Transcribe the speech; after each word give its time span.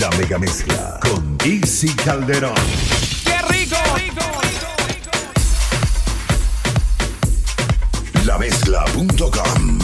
La 0.00 0.08
mega 0.16 0.38
mezcla 0.38 0.98
con 1.02 1.36
Easy 1.44 1.94
Calderón. 1.94 2.54
¡Qué 3.22 3.36
rico! 3.52 3.76
La 8.24 8.38
mezcla.com. 8.38 9.78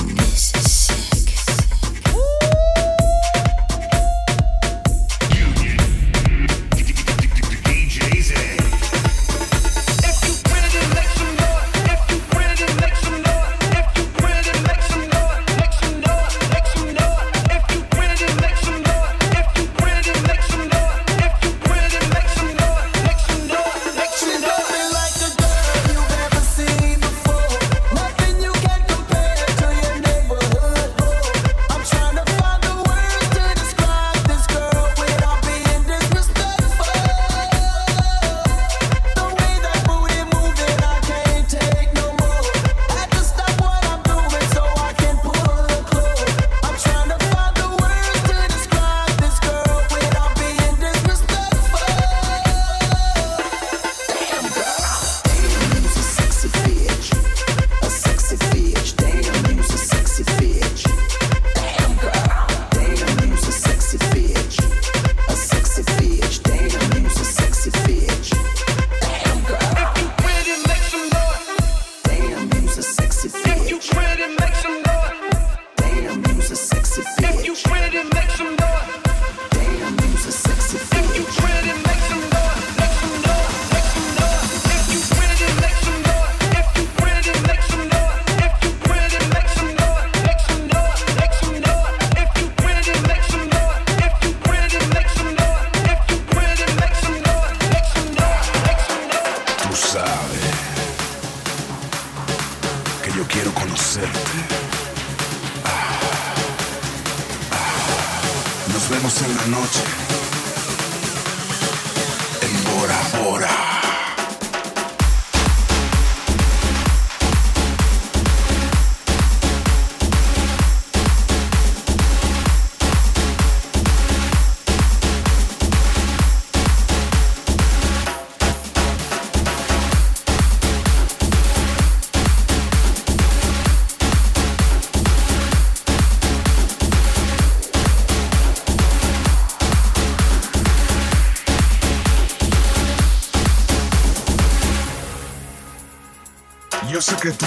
sé 147.06 147.14
que 147.18 147.30
tú 147.30 147.46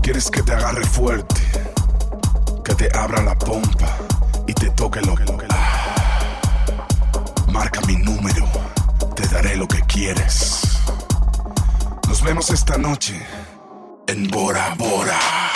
quieres 0.00 0.30
que 0.30 0.44
te 0.44 0.52
agarre 0.52 0.84
fuerte, 0.84 1.40
que 2.64 2.72
te 2.76 2.88
abra 2.96 3.20
la 3.20 3.36
pompa 3.36 3.98
y 4.46 4.52
te 4.52 4.70
toque 4.70 5.00
lo 5.00 5.16
que 5.16 5.24
lo 5.24 5.36
que. 5.36 5.48
Marca 7.50 7.80
mi 7.88 7.96
número, 7.96 8.46
te 9.16 9.26
daré 9.26 9.56
lo 9.56 9.66
que 9.66 9.80
quieres. 9.82 10.60
Nos 12.06 12.22
vemos 12.22 12.50
esta 12.50 12.78
noche 12.78 13.20
en 14.06 14.28
Bora 14.28 14.72
Bora. 14.76 15.47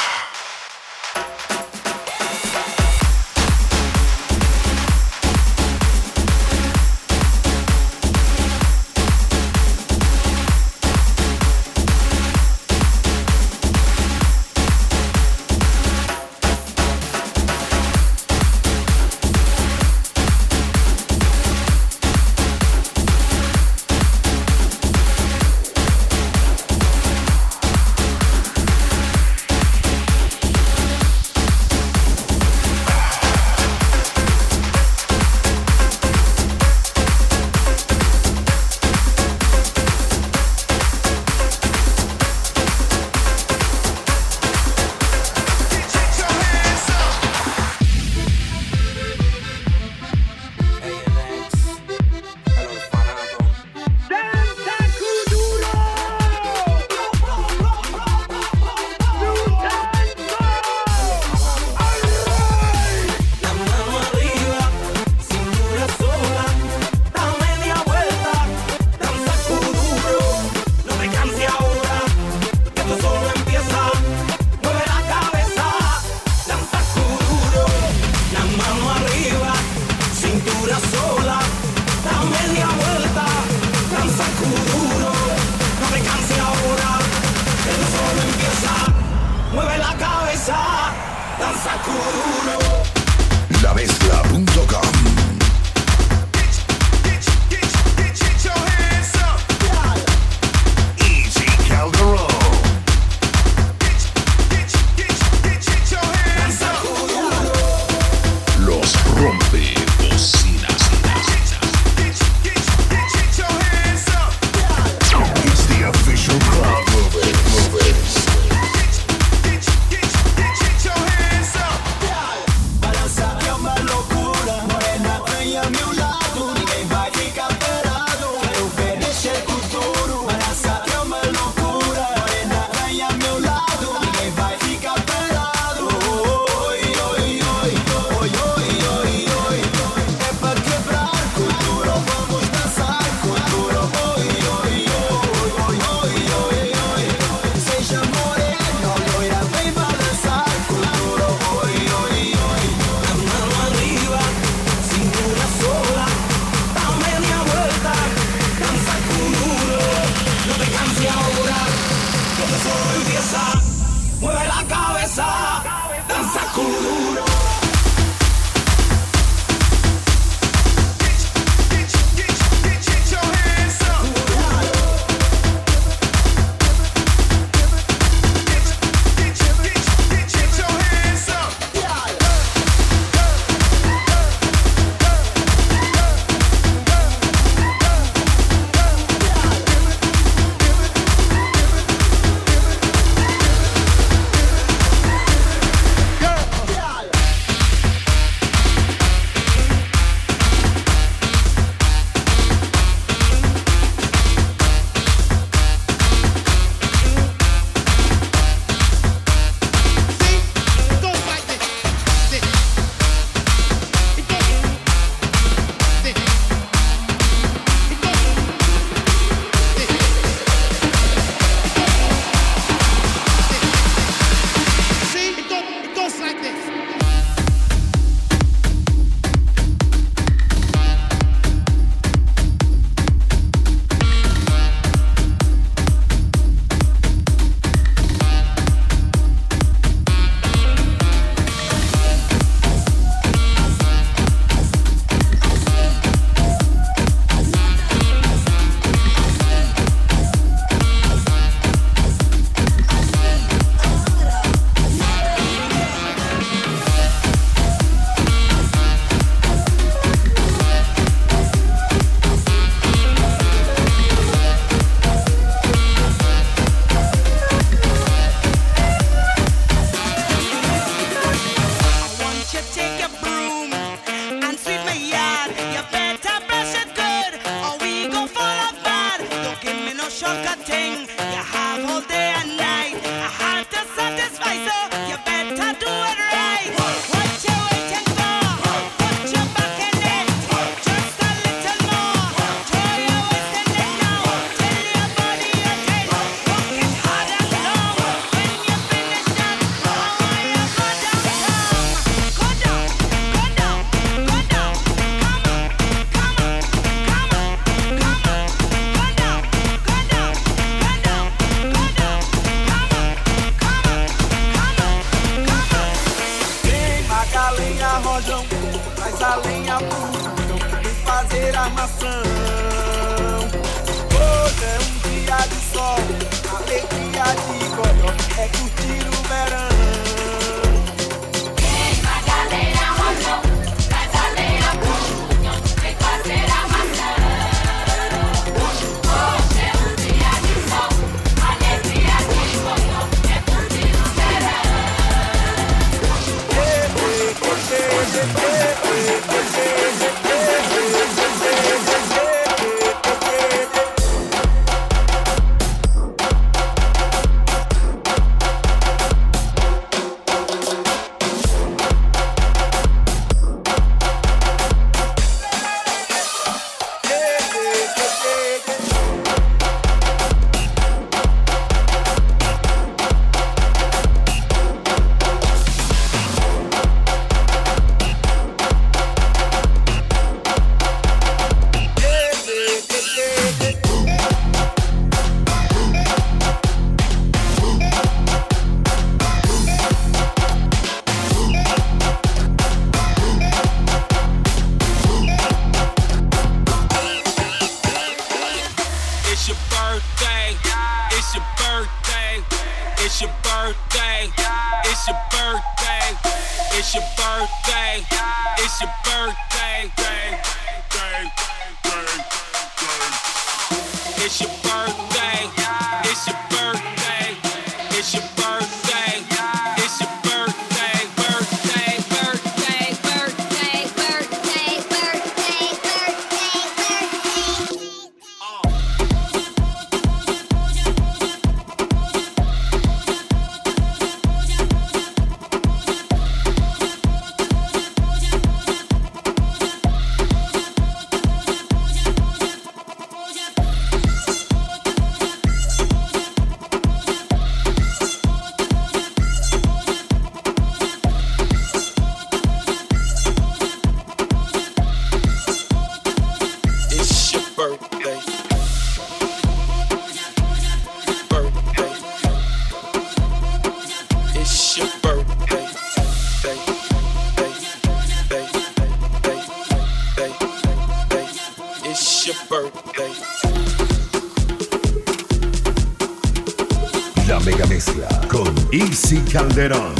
La 477.27 477.41
mega 477.41 477.65
mezcla 477.65 478.07
con 478.29 478.55
Easy 478.71 479.23
Calderón. 479.33 479.95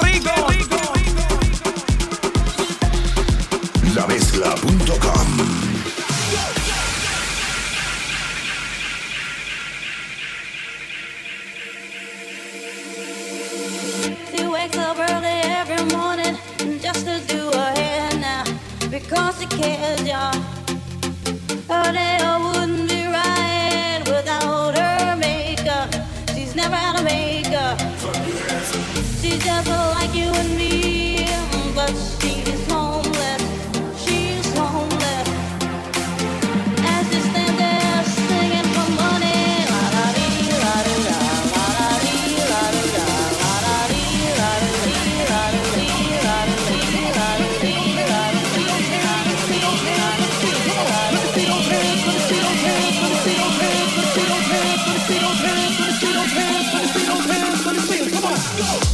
Rico! 0.00 0.30
¡Qué 0.46 0.54
rico! 0.54 0.76
La 3.96 4.06
mezcla. 4.06 4.54
go. 58.58 58.89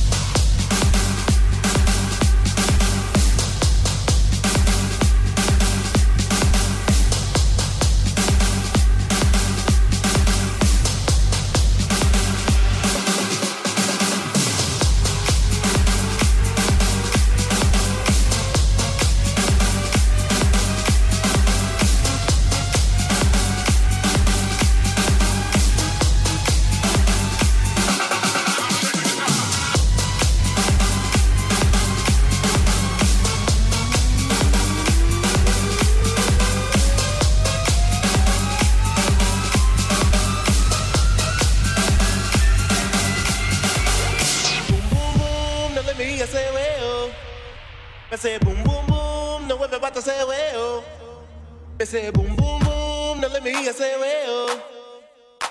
say 51.87 52.11
boom 52.11 52.35
boom 52.35 52.59
boom, 52.65 53.21
now 53.21 53.29
let 53.29 53.45
me 53.45 53.55
hear 53.55 53.73
say 53.73 53.99
way 54.01 54.25
oh. 54.27 54.61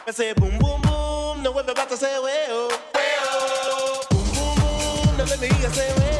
I 0.05 0.11
say 0.11 0.33
boom 0.33 0.59
boom 0.59 0.81
boom, 0.81 1.41
now 1.43 1.51
everybody 1.57 1.95
say 1.95 2.19
way 2.21 2.45
oh, 2.49 2.67
way 2.93 3.13
oh. 3.21 4.01
boom 4.11 4.25
boom 4.35 5.07
boom, 5.07 5.17
now 5.17 5.23
let 5.23 5.39
me 5.39 5.47
hear 5.47 5.69
say 5.71 5.93
well. 5.97 6.14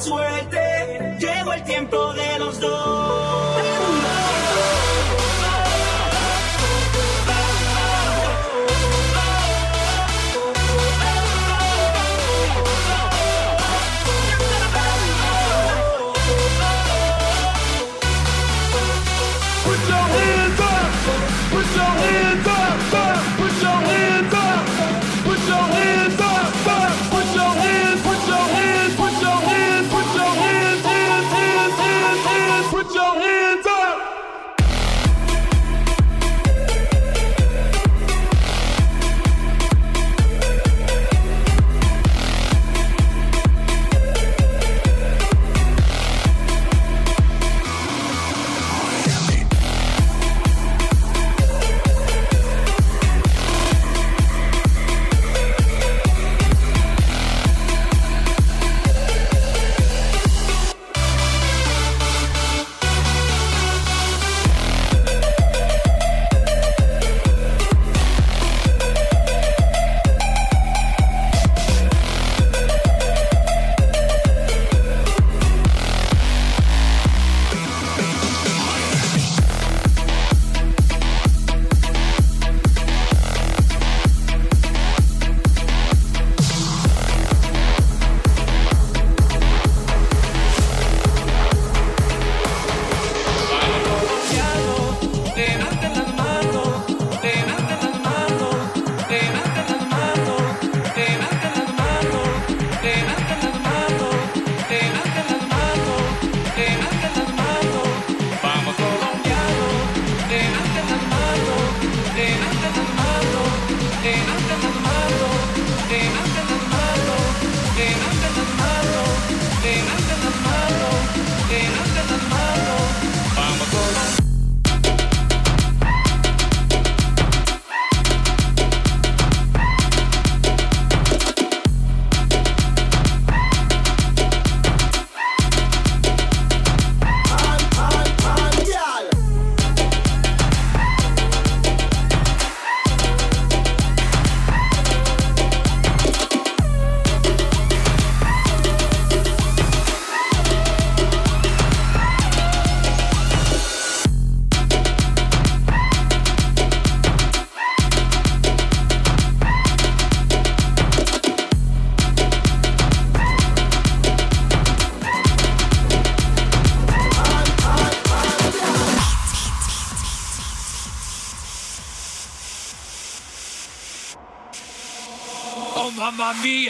suerte. 0.00 1.16
Llegó 1.18 1.52
el 1.52 1.64
tiempo 1.64 2.12
de 2.14 2.38
los 2.38 2.60
dos. 2.60 2.95